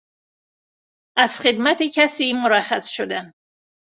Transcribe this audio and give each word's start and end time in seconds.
از 1.17 1.41
خدمت 1.41 1.83
کسی 1.95 2.33
شرخص 2.43 2.87
شدن 2.87 3.33